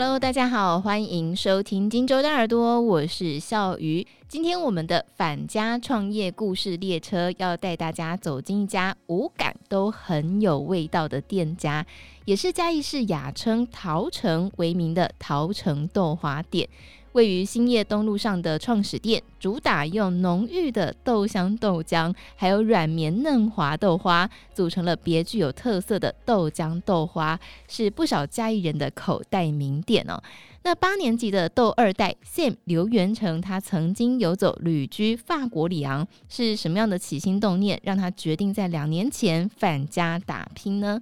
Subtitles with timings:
[0.00, 4.06] Hello，大家好，欢迎收听荆州大耳朵，我是笑鱼。
[4.28, 11.84] 今天我们的返家创业故事列车要带大家走进一家无感都很有味道的店家，
[12.24, 16.68] 也是嘉义市雅称桃城为名的桃城豆花店。
[17.12, 30.22] 位于兴业东路上的创始店，主打用浓郁的豆香豆浆，还有软绵嫩滑豆花，组成了别具有特色的豆浆豆花，是不少嘉义人的口袋名店哦。
[30.64, 41.00] 那八年级的豆二代 Sam 刘元成，他曾经游走旅居法国里昂，是什么样的起心动念，让他决定在两年前返家打拼呢？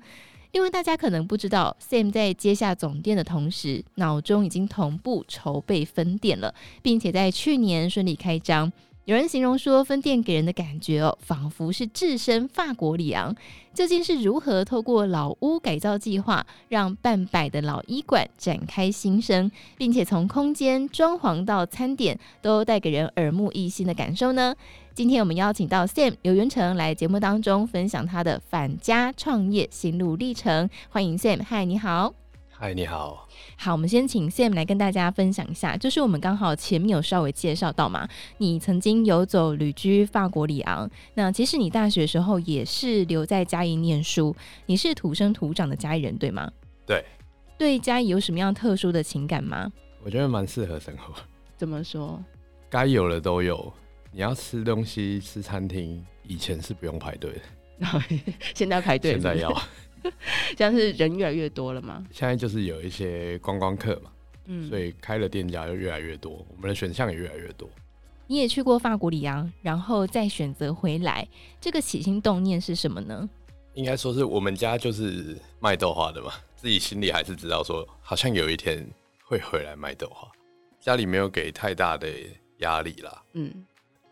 [0.53, 8.73] 因为大家可能不知道，Sam 在接下总店的同时，脑中已经同步筹备分店了，并且在去年顺利开张。
[9.07, 13.33] 有人形容说，分店给人的感觉哦，仿佛是置身法国里昂。
[13.73, 19.49] 究竟是如何透过老屋改造计划，让半百的老医馆展开新生，
[19.79, 24.53] 并且从空间装潢到餐点，都带给人耳目一新的感受呢？
[24.93, 30.69] 今天我们邀请到 Sam 刘元成来节目当中分享他的返家创业心路历程。
[30.89, 32.26] 欢迎 Sam，嗨，你好。
[32.59, 33.29] 嗨，你好。
[33.59, 46.51] 好，我们先请 Sam 来跟大家分享一下，就是我们刚好前面有稍微介绍到嘛，你曾经游走旅居法国里昂，那其实你大学时候也是留在嘉义念书，你是土生土长的嘉义人，对吗？
[46.87, 47.05] 对。
[47.59, 49.71] 对嘉义有什么样特殊的情感吗？
[50.03, 51.13] 我觉得蛮适合生活。
[51.59, 52.25] 怎么说？
[52.71, 53.71] 该有的都有。
[54.11, 57.33] 你要吃东西，吃餐厅，以前是不用排队
[57.79, 58.03] 的，
[58.57, 59.13] 现在要排队。
[59.13, 59.53] 现在要。
[60.57, 62.05] 像是人越来越多了吗？
[62.11, 64.11] 现在就是有一些观光客嘛，
[64.47, 67.69] 嗯，所以开了店家就越来越多，我们的选项也越来越多。
[68.29, 71.27] 你也去过法国里昂，然后再选择回来，
[71.61, 73.29] 这个起心动念是什么呢？
[73.75, 78.85] 应该说是我们家就是卖豆花的嘛， 自己心里还是知道说，好像有一天
[79.23, 80.29] 会回来卖豆花，
[80.81, 82.09] 家里没有给太大的
[82.59, 83.65] 压力啦，嗯，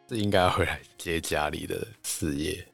[0.08, 2.64] 是应该要回来接家里的事业。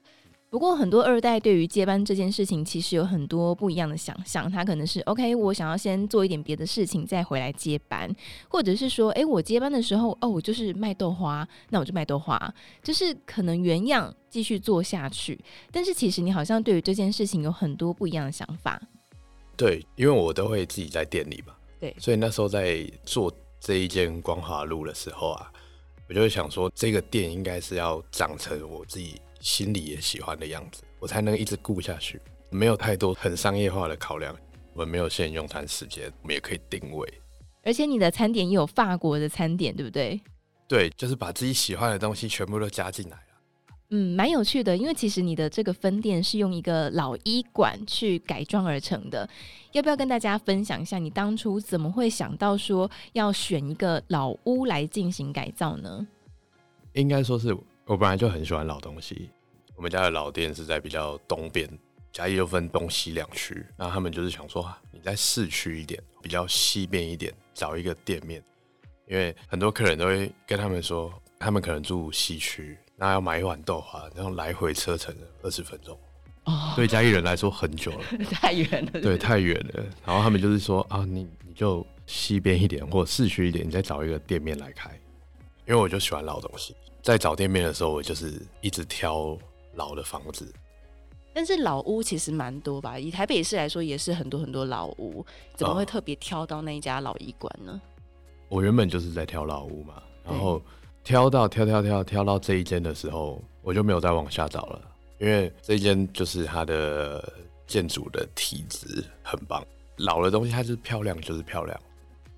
[0.51, 4.51] 不过，很多二代对于接班这件事情，其实有很多不一样的想象。
[4.51, 8.13] 他可能是 OK，我想要先做一点别的事情，再回来接班，
[8.49, 12.53] 或者是说，哎，我接班的时候，哦，我就是卖豆花，那我就卖豆花，
[12.83, 15.39] 就是可能原样继续做下去。
[15.71, 18.83] 但是，其实你好像对于这件事情有很多不一样的想法。
[19.57, 25.53] 对，因为我都会自己在店里嘛，对，所以那时候在做这一间光华路的时候啊，
[26.09, 29.21] 我就会想说，这个店应该是要长成我自己。
[29.41, 32.21] 心里也喜欢的样子，我才能一直顾下去。
[32.51, 34.37] 没有太多很商业化的考量，
[34.75, 37.09] 我们没有限用餐时间，我们也可以定位。
[37.63, 40.21] 而且你的餐点也有法国的餐点，对不对？
[40.67, 43.23] 对，就是把自己喜欢的东西全部都加进来了。
[43.91, 49.29] 嗯，蛮有趣的，因为其实你的这个分店是用一个老医馆去改装而成的。
[49.73, 56.07] 要不要跟大家分享一下，你当初怎么会想到说要选一个老屋来进行改造呢？
[56.95, 57.57] 应该说是。
[57.91, 59.29] 我本来就很喜欢老东西。
[59.75, 61.69] 我们家的老店是在比较东边，
[62.13, 63.67] 嘉义又分东西两区。
[63.77, 68.41] 那他们就是想说，你在市区一点，比较西边一点，找一个店面。
[69.09, 75.13] 因为很多客人都会跟他们说，他们可能住西区，那要买一碗豆花，然后来回车程
[75.43, 75.99] 二十分钟。
[76.45, 79.01] 哦，对嘉义人来说很久了， 太远了。
[79.01, 79.85] 对，太远了。
[80.07, 84.89] 然后他们就是说啊，你你就西边一点或市区一点，你再找一个店面来开。
[85.67, 86.77] 因为我就喜欢老东西。
[87.03, 89.37] 在找店面的时候，我就是一直挑
[89.75, 90.53] 老的房子。
[91.33, 92.99] 但是老屋其实蛮多吧？
[92.99, 95.25] 以台北市来说，也是很多很多老屋，
[95.55, 97.81] 怎么会特别挑到那一家老医馆呢？
[98.49, 100.61] 我原本就是在挑老屋嘛，然后
[101.05, 104.83] 挑到挑挑挑挑到这一间的时候，我就没有再往下找了，
[105.21, 107.33] 因为这一间就是它的
[107.67, 109.65] 建筑的体质很棒，
[109.99, 111.81] 老的东西它就是漂亮，就是漂亮。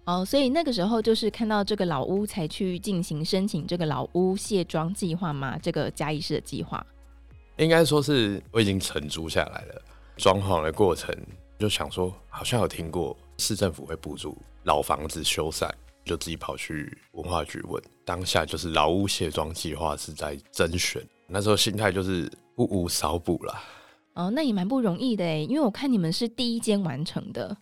[0.05, 5.57] 哦，所以那个时候就是看到这个老屋才去进行申请这个老屋卸妆计划吗？
[5.63, 6.85] 这个嘉义市的计划，
[7.57, 9.83] 应该说是我已经承租下来了，
[10.17, 11.17] 装潢的过程
[11.57, 15.71] 就想说，好像有听过市政府会补助老房子修缮，
[16.05, 23.63] 就自己跑去文化局问，当下就是老屋卸妆计划是在甄选，那时候心态就是不无少补啦。
[24.15, 27.57] 哦，那也蛮不容易的诶，因为我看你们是第一间完成的，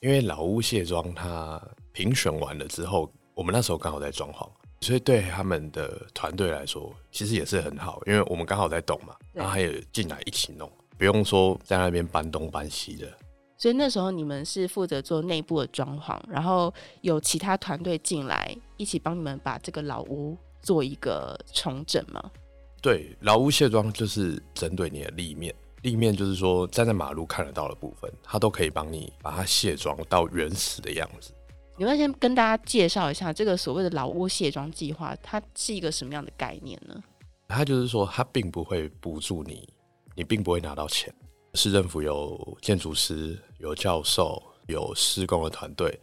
[0.00, 1.60] 因为老屋卸妆它。
[1.92, 4.48] 评选完了之后，我们那时候刚好在装潢，
[4.80, 13.12] 所以对他们的团队来说，其实也是很好，因为我们刚好在懂嘛，然后还有进来一起弄，不用说在那边搬东搬西的。
[13.58, 22.30] 所以那时候你们是负责做内部的装潢，然后有其他团队进来一起帮你们把这个老屋做一个重整吗？
[22.80, 31.32] 对，老屋卸妆就是针对你的立面，立面就是说站在马路看得到的部分，它都可以帮你把它卸妆到原始的样子。
[31.76, 37.02] 你要先跟大家介绍一下这个所谓的老挝卸妆计划，它是一个什么样的概念呢？
[37.48, 39.66] 它就是说，它并不会补助你，
[40.14, 41.12] 你并不会拿到钱。
[41.54, 45.98] 市政府有建筑师、有教授、有施工的团队，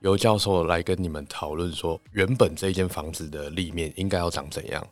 [0.00, 4.86] 由教授来跟你们讨论说，原本这间房子的立面应该要长怎样。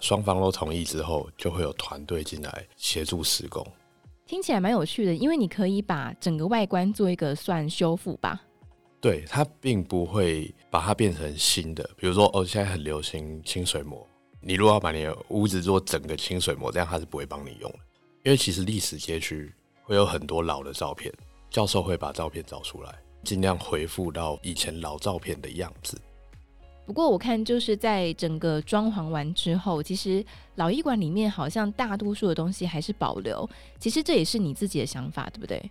[0.00, 3.66] 双方都同意之后，就会有团队进来协助施工。
[4.26, 8.40] 听起来蛮有趣的，因为你可以把整个外观做一个算修复吧？
[9.00, 11.88] 对，它并不会把它变成新的。
[11.96, 14.06] 比如说，哦，现在很流行清水膜，
[14.40, 17.78] 你如果要把你的屋子做整个清水膜，这样它是不会帮你用的。
[18.24, 19.52] 因为其实历史街区
[19.82, 21.12] 会有很多老的照片，
[21.48, 25.98] 教授会把照片找出来，尽量回复到以前老照片的样子。
[26.88, 30.24] 不过我看就是在整个装潢完之后，其实
[30.54, 33.46] 老医馆里面好像大多数的东西还是保留。
[33.78, 35.70] 其实这也是你自己的想法，对不对？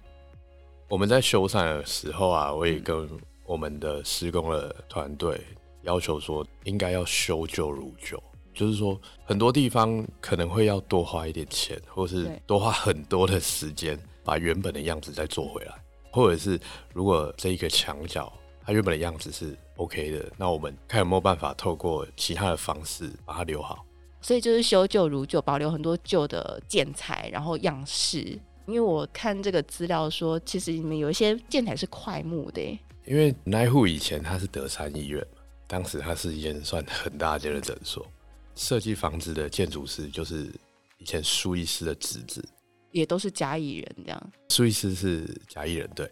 [0.87, 3.09] 我们在修缮的时候啊，我也跟
[3.47, 5.41] 我们的施工的团队
[5.81, 8.21] 要求说，应该要修旧如旧，
[8.53, 15.73] 就是说很多地方可能会要多花一点钱，或是多花很多的时间，把原本的样子再做回来，
[16.11, 16.59] 或者是
[16.93, 18.31] 如果这一个墙角
[18.67, 19.57] 它原本的样子是。
[19.77, 23.85] OK 的，那我们看有没有办法透过其他的方式把它留好。
[24.21, 28.39] 所以就是修旧如旧，保留很多旧的建材，然后样式。
[28.65, 32.59] 因为我看这个资料说，其实你们有一些建材是块木的。
[33.05, 35.23] 因为那户以前它是德山医院，
[35.67, 38.03] 当时它是一间算很大间的诊所，
[38.55, 40.51] 设计房子的建筑师就是
[40.97, 42.43] 以前苏医师的侄子，
[42.91, 44.31] 也都是甲乙人这样。
[44.49, 46.11] 苏医师是甲乙人，对。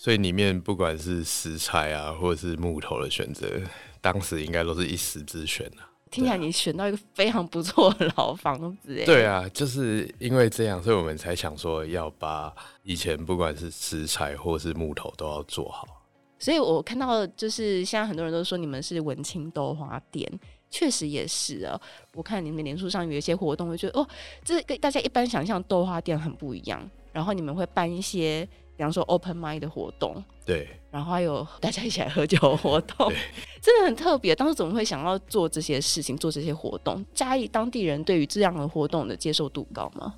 [0.00, 3.60] 所以里面不管是食材啊，或者是木头的选择，
[4.00, 5.90] 当时应该都是一时之选啊。
[6.08, 9.04] 听起来你选到一个非常不错的老房子哎。
[9.04, 12.54] 对啊，就是因为这样，所以我们才想说要把
[12.84, 15.84] 以前不管是食材或是木头都要做好。
[16.38, 20.30] 所以我看到就是现在很多人都说你们是文青豆花店，
[20.70, 21.78] 确实也是啊。
[22.14, 24.06] 我看你们脸书上有一些活动，我觉得哦，
[24.44, 26.88] 这跟大家一般想象豆花店很不一样。
[27.12, 28.48] 然后你们会办一些。
[28.78, 33.12] 比方说 Open Mind 的活动，对，然后还有大家一起来喝酒的活动，
[33.60, 34.36] 真的很特别。
[34.36, 37.04] 当时怎么会想要做这些事情，做这些活动？
[37.12, 40.14] 嘉义当地人对于这样的活动的接受度高吗？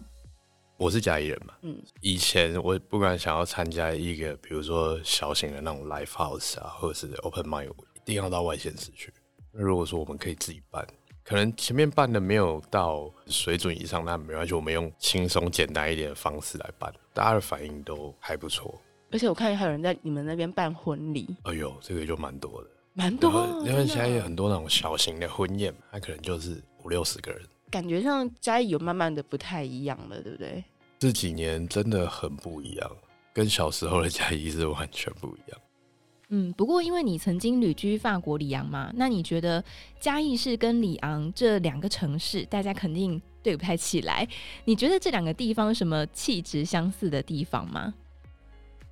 [0.77, 9.11] 我是嘉义人嘛，嗯，以前我不管想要参加一个，比如说小型的那种 live house 啊，或者是 Open Mind，一定要到外县市去。
[9.53, 10.87] 那如果说我们可以自己办。
[11.31, 18.83] 可能前面办的没有到水准以上，那没关系，我们用轻松简单一点的方式来办，大家的反应都还不错。
[19.13, 23.47] 而且我看还有人在你们那边办婚礼，哎呦，这个就蛮多的，蛮多。
[23.65, 27.41] 因为现在有很多那种小型的婚宴，它可能就是五六十个人，
[27.71, 30.65] 感觉上嘉义有慢慢的不太一样了，对不对？
[30.99, 32.91] 这几年真的很不一样，
[33.33, 35.61] 跟小时候的嘉义是完全不一样。
[36.33, 39.63] 嗯，不过因为你曾经旅居法国里昂嘛，那你觉得
[39.99, 44.27] 嘉义市跟里昂这两个城市，大家肯定对不太起来。
[44.65, 47.93] 你觉得这两个地方有什么气质相似的地方吗？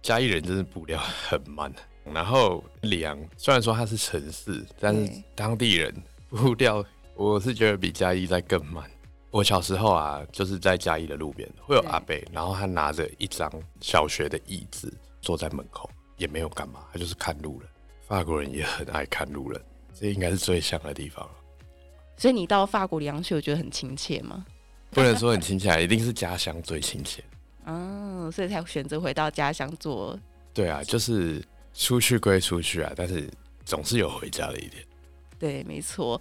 [0.02, 1.72] 嘉义人真的步调很慢，
[2.04, 5.94] 然后里昂虽然说它是城市，但是当地人
[6.28, 8.82] 步调，我是觉得比嘉义在更慢。
[9.30, 13.48] 我小时候啊，就是在嘉义的路边会有阿伯，然后他拿着一张
[13.80, 15.88] 小学的椅子坐在门口。
[16.18, 17.68] 也没有干嘛，他就是看路人。
[18.06, 19.60] 法国人也很爱看路人，
[19.98, 21.28] 这应该是最像的地方。
[22.16, 24.44] 所以你到法国里昂去，我觉得很亲切吗？
[24.90, 27.22] 不能说很亲切，一定是家乡最亲切。
[27.66, 30.18] 嗯， 所以才选择回到家乡做。
[30.52, 31.44] 对啊，就是
[31.74, 33.30] 出去归出去啊，但是
[33.64, 34.84] 总是有回家的一天。
[35.38, 36.20] 对，没错。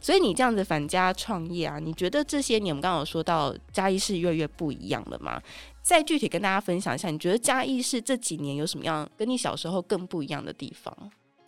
[0.00, 5.40] 所以你这样子返家创业啊，你觉得这些年我们刚刚有说到嘉义是越来越不一样了吗？
[5.82, 10.94] 再具体跟大家分享一下，你觉得嘉义市这几年有什么样跟你小时候更不一样的地方？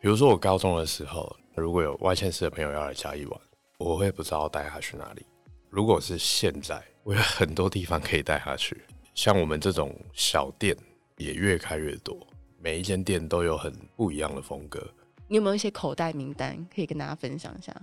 [0.00, 3.40] 比如说我高中的时候，如果有外县市的朋友要来嘉义玩，
[3.78, 5.24] 我会不知道带他去哪里。
[5.70, 8.82] 如果是现在，我有很多地方可以带他去。
[9.14, 10.76] 像我们这种小店
[11.18, 12.16] 也越开越多，
[12.58, 14.84] 每一间店都有很不一样的风格。
[15.28, 17.74] 你有没有一些口袋名单可以跟大家分享一下？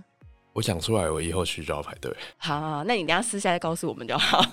[0.52, 2.14] 我讲出来，我以后去就要排队。
[2.36, 4.44] 好，好，那你等下私下再告诉我们就好。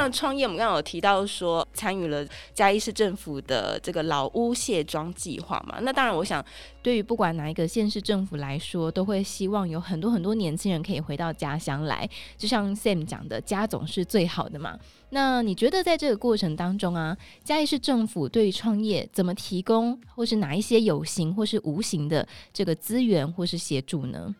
[0.00, 5.78] 当然，创业我们刚刚有提到说参与了嘉义市政府的这个老屋卸妆计划嘛。
[5.82, 6.42] 那当然，我想
[6.82, 12.08] 对于不管哪一个县市政府来说，都会希望有很多很多年轻人可以回到家乡来。
[12.38, 14.78] 就像 Sam 讲的，家总是最好的嘛。
[15.10, 17.14] 那你觉得在这个过程当中啊，
[17.44, 24.34] 嘉义市政府对于创业怎么提供，或是哪一些有形或是无形的这个资源或是协助呢？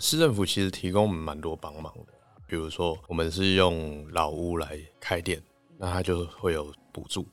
[0.00, 2.12] 市政府其实提供我们蛮多帮忙的。
[2.52, 5.42] 比如说，我们是用老屋来开店，
[5.78, 7.26] 那他就会有补助。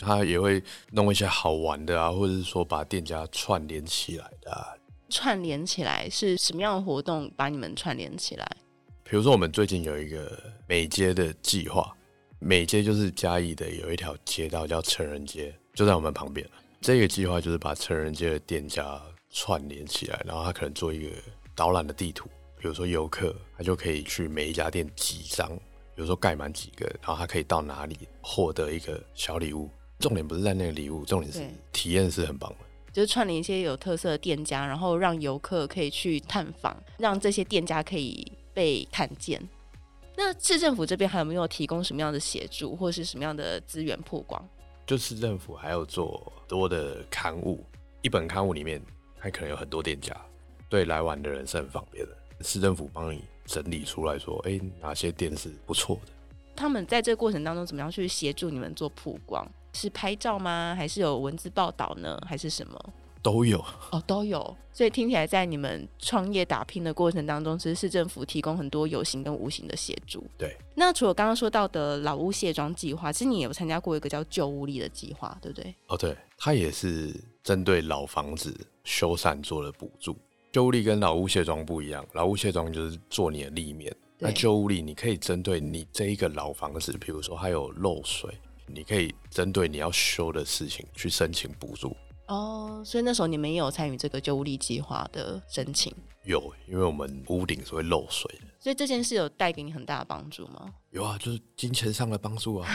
[0.00, 4.74] 他也会弄一些好玩的啊，或者是说把店家串联起来的啊。
[5.08, 7.30] 串联起来是什么样的活动？
[7.36, 8.44] 把你们串联起来？
[9.04, 11.96] 比如说，我们最近有一个美街的计划，
[12.40, 16.44] 美街就是嘉义的有一条街道叫成人街，就在我们旁边。
[16.80, 19.00] 这个计划就是把成人街的店家
[19.30, 21.10] 串联起来，然后他可能做一个
[21.54, 22.28] 导览的地图。
[22.64, 25.54] 比如说游客，他就可以去每一家店几张，
[25.94, 29.68] 比如说盖满几个，然后他可以到哪里获得一个小礼物。
[29.98, 32.56] 重点不是在那个礼物，重点是体验是很棒的。
[32.90, 39.46] 就是串联一些有特色的店家，然后让游客可以去探访，让这些店家可以被看见。
[40.16, 44.42] 那市政府这边还有没有提供什么样的协助，或是什么样的资源曝光？
[44.86, 47.62] 就市政府还有做多的刊物，
[48.00, 48.80] 一本刊物里面
[49.18, 50.18] 还可能有很多店家，
[50.70, 52.16] 对来玩的人是很方便的。
[52.40, 56.12] 市政府帮你整理出来说，哎、欸，哪些店是不错的？
[56.56, 59.46] 他们在这个过程当中怎么样去协助你们做曝光？
[59.72, 60.74] 是拍照吗？
[60.76, 62.16] 还是有文字报道呢？
[62.26, 62.78] 还是什么？
[63.22, 63.58] 都有
[63.90, 64.56] 哦，都有。
[64.70, 70.22] 所以听起来，在你们创业打拼的过程当中，其实市政府提供很多有形跟无形的协助。
[70.36, 70.54] 对。
[70.74, 75.74] 那除了刚刚说到的老屋卸妆计划，其实你也有参加过一个叫旧屋力的计划，对不对？
[75.88, 77.12] 哦，对，它也是
[77.42, 80.16] 针对老房子修缮做了补助。
[80.54, 88.32] 旧屋力跟老屋卸妆不一样，老屋卸妆就是做你的立面，那旧屋力你可以针对你这一个老房子，比如说它有漏水。
[88.66, 91.94] 你可以针对你要修的事情去申请补助
[92.28, 95.92] 哦，所以那时候你们也有参与这个旧屋力计划的申请？
[96.22, 100.72] 有，因为我们屋顶是会漏水的，所以这件事有带给你很大的帮助吗？
[100.92, 102.66] 有啊，就是金钱上的帮助啊，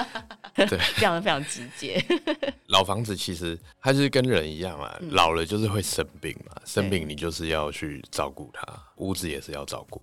[0.66, 2.02] 对， 非常非常直接。
[2.68, 10.02] 老房子其实它就是跟人一样啊，嗯、老了就是会生病嘛，生病你就是要去照顾它，屋子也是要照顾。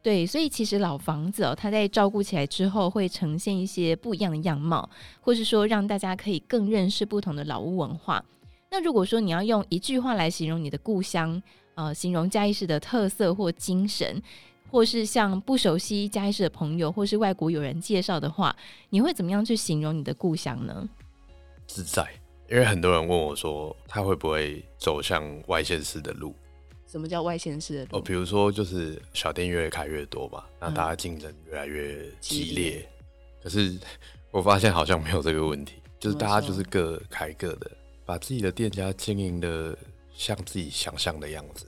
[0.00, 4.88] 对，所以其实老房子哦，它在照顾起来之后，会呈现一些不一样的样貌，
[5.20, 8.24] 或是说让大家可以更认识不同的老屋文化。
[8.70, 11.42] 那如果说你要用一句话来形容你的故乡，
[11.74, 14.22] 呃，形容嘉义市的特色或精神，
[14.70, 18.54] 或是向不熟悉嘉义市的朋友或是外国友人介绍的话，
[18.90, 20.88] 你会怎么样去形容你的故乡呢？
[21.66, 22.06] 自在，
[22.50, 26.34] 因为很多人问我说，他会不会走向外县市的路？
[26.86, 27.98] 什么叫外县市的路？
[27.98, 32.44] 哦，比如说就是小店越开越多吧，那大家竞争越来越激烈。
[32.44, 32.88] 激烈。
[33.42, 33.78] 可是
[34.30, 37.70] 我发现好像没有这个问题，就是大家就是各开各的，
[38.06, 39.76] 把自己的店家经营的
[40.14, 41.66] 像自己想象的样子。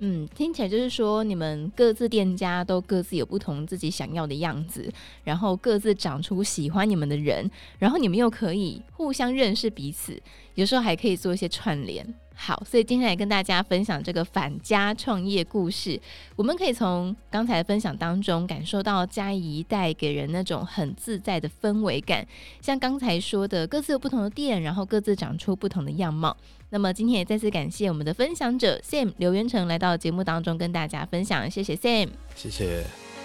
[0.00, 4.88] 嗯，听起来就是说你们各自店家都各自有不同自己想要的样子，
[5.24, 10.20] 然后各自长出喜欢你们的人，然后你们又可以互相认识彼此，
[10.54, 12.14] 有时候还可以做一些串联。
[12.40, 16.00] 好，所以今天来跟大家分享这个返家创业故事。
[16.36, 22.24] 我们可以从刚才的分享当中感受到嘉怡带给人那种很自在的氛围感。
[22.62, 26.36] 像刚才说的，各自有不同的店，然后各自长出不同的样貌。
[26.70, 33.17] 那么今天也再次感谢我们的分享者 Sam 刘元成来到节目当中跟大家分享，谢谢 Sam，谢谢。